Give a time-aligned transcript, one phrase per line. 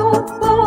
[0.00, 0.59] oh, oh.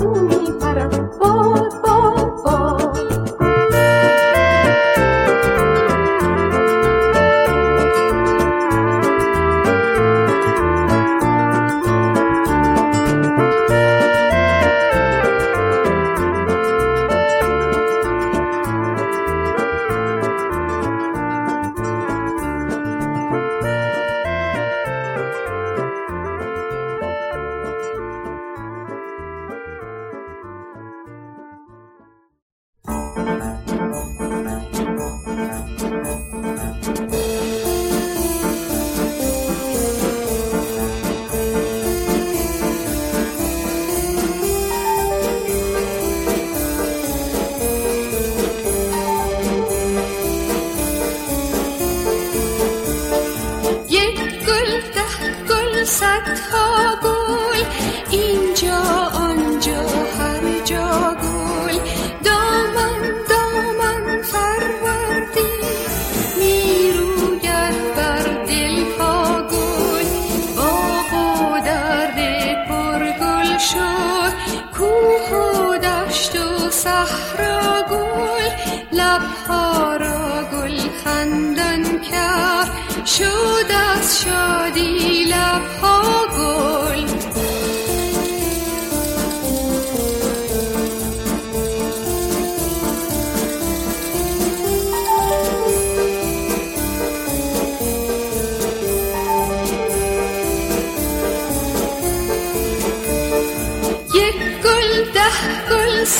[0.00, 0.33] Ooh.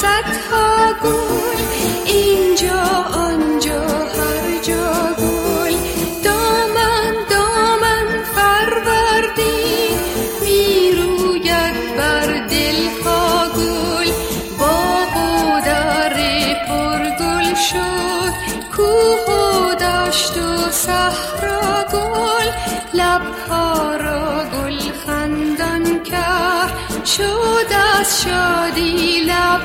[0.00, 1.60] صدها گل
[2.06, 2.82] اینجا
[3.26, 5.74] آنجا هر جا گل.
[6.24, 9.88] دامن دامن فروردی
[10.40, 14.10] می‌روید بر دلها گل.
[14.58, 16.14] باغ و در
[16.68, 18.32] پرگل شد
[18.76, 20.90] کوه داشت دشت و
[22.96, 27.70] لب ها لبها گل خندان کرد شد
[28.00, 29.60] از شادی لب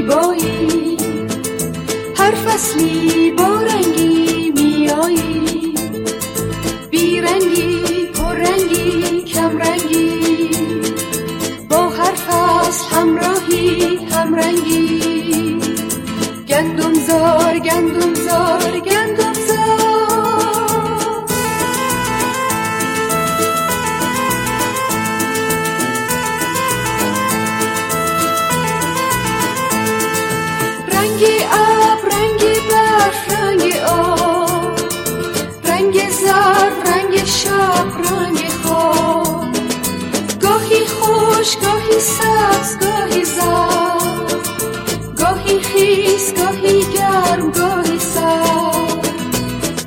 [0.00, 0.96] زیبایی.
[2.16, 5.74] هر فصلی با رنگی میایی.
[6.90, 10.50] بیرنگی رنگی کم رنگی
[11.68, 15.60] با هر فصل همراهی همرنگی.
[16.48, 19.09] گندم زار گندم زار گندم
[41.56, 44.48] گاهی سبز گاهی زرد.
[45.18, 49.08] گاهی خیس گاهی گرم گاهی سرد.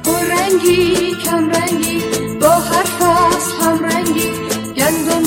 [0.03, 2.03] با رنگی کم رنگی
[2.41, 4.29] با هر فصل هم رنگی.
[4.77, 5.23] گندم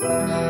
[0.00, 0.47] Música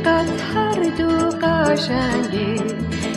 [0.00, 2.62] چقدر هر دو قشنگه.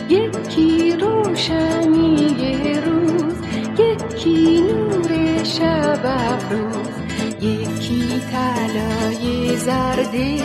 [0.08, 2.36] یکی روشنی
[2.80, 3.34] روز
[3.78, 6.94] یکی نور شب افروز.
[7.40, 10.38] یکی طلای زرده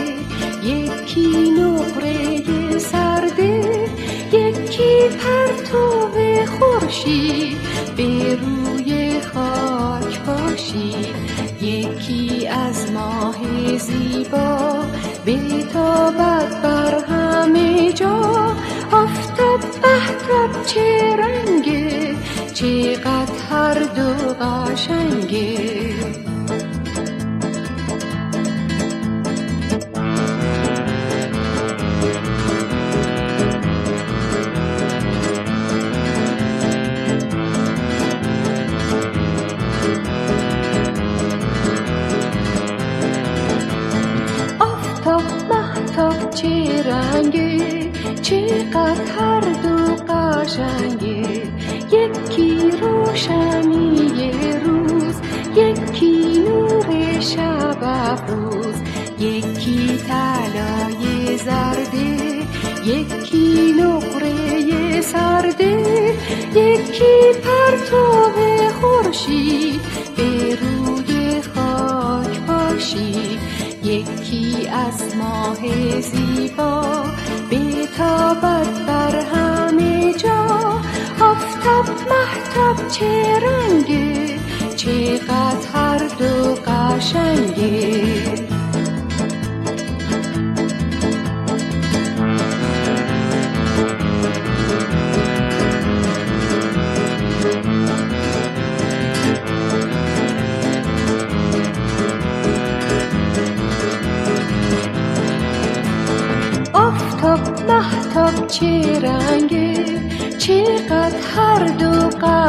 [0.64, 3.60] یکی نقره سرده.
[4.32, 5.90] یکی پرتو
[6.46, 7.56] خورشید
[7.96, 11.16] به روی خاک باشید
[11.62, 13.36] یکی از ماه
[13.78, 14.84] زیبا
[15.70, 18.20] بیتابد بر همه جا.
[18.92, 22.14] آفتاب بهتاب چه رنگه
[22.54, 25.89] چقدر هر دو قشنگه
[61.44, 62.40] زرده
[62.84, 66.14] یکی نقره سرده
[66.54, 68.30] یکی پرتو
[68.80, 69.80] خورشید
[70.16, 73.38] به روی خاک باشید
[73.84, 77.04] یکی از ماه زیبا
[78.00, 80.46] تابد بر همه جا.
[81.20, 84.38] آفتاب محتاب چه رنگه؟
[84.76, 88.09] چقدر هر دو قشنگه؟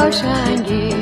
[0.02, 0.96] قشنگه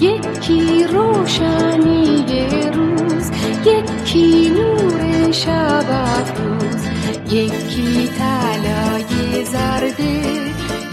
[0.00, 2.24] یکی روشنی
[2.72, 3.30] روز
[3.64, 5.86] یکی نور شب
[6.38, 6.82] روز
[7.32, 10.32] یکی طلای زرده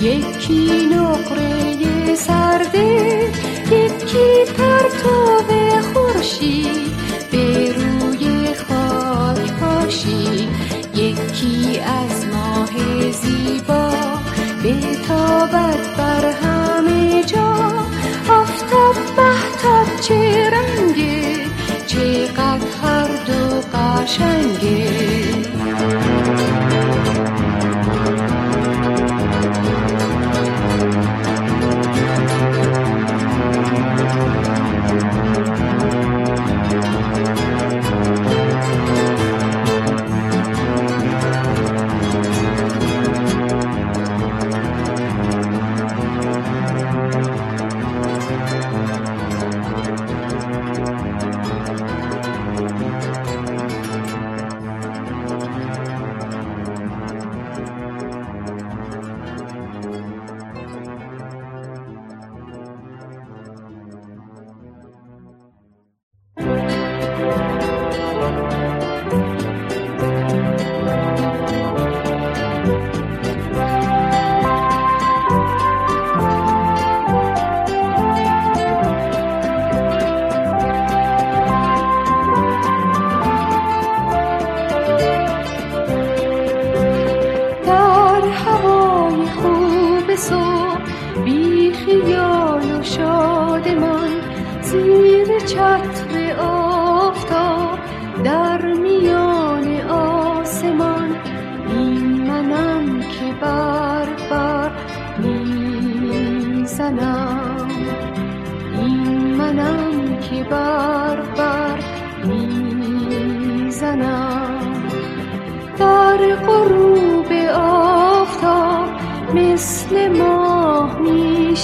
[0.02, 3.30] یکی نقره سرده.
[3.72, 5.44] یکی پرتو
[5.94, 6.92] خورشید
[7.32, 10.50] به روی خاک پاشید.
[10.96, 13.92] یکی از ماه زیبا
[14.64, 15.89] بتابد بر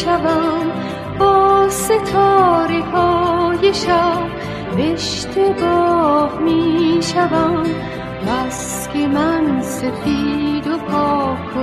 [0.06, 0.72] شوم
[1.20, 4.30] با ستاره های شب
[4.78, 7.64] اشتباه می شوم
[8.28, 11.60] بس که من سفید و پاک و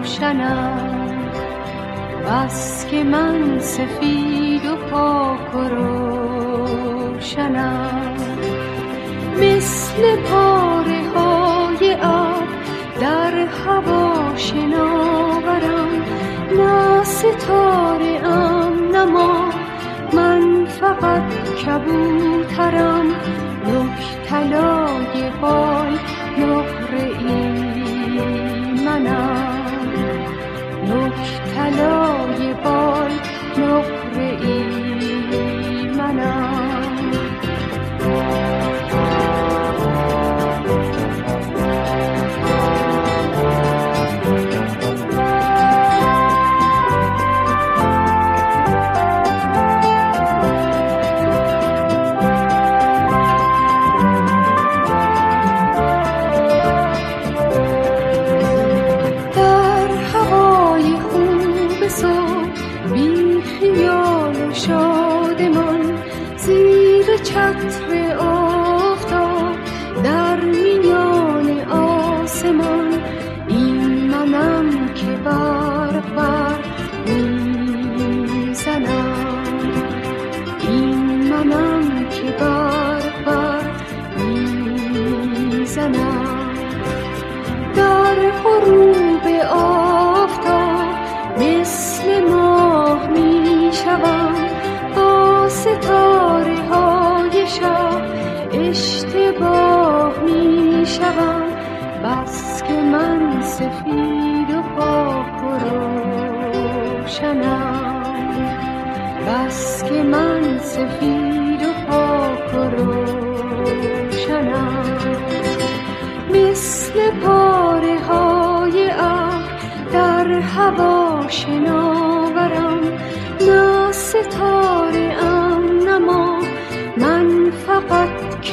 [0.00, 1.30] روشنم.
[2.26, 5.58] بس که من سفید و پاک و
[7.18, 8.33] روشنم.
[9.94, 12.42] مثل پاره های آب
[13.00, 15.88] در هوا شناورم
[16.56, 19.50] نه ستاره ام نما
[20.12, 21.22] من فقط
[21.66, 23.06] کبوترم
[23.66, 25.98] نک طلای پای
[81.34, 83.64] منم که بار بار
[85.50, 86.54] می‌زنم.
[87.76, 90.94] در غروب آفتاب
[91.38, 94.34] مثل ماه می‌شوم.
[94.96, 98.02] با ستاره های شب
[98.52, 101.42] اشتباه می‌شوم.
[102.04, 104.03] بس که من سفید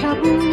[0.02, 0.51] 差不多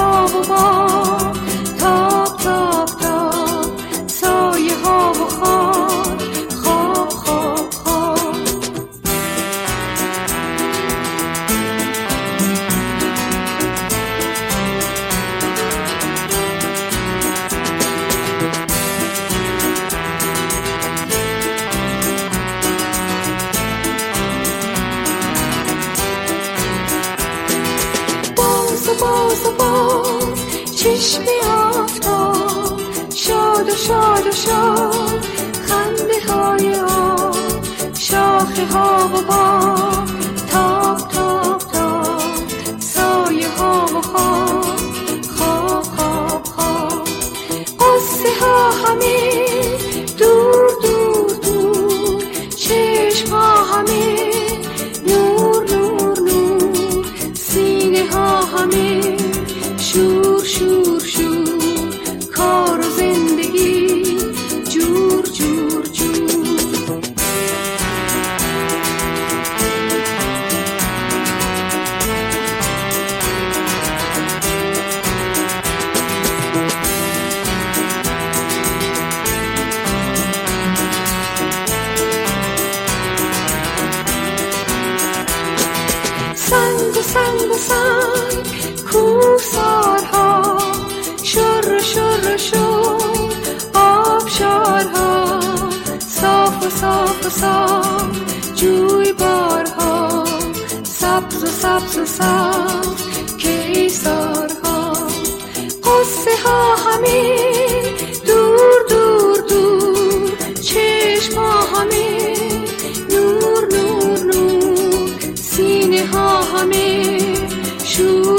[0.00, 0.79] bobo, bobo.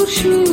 [0.06, 0.51] 树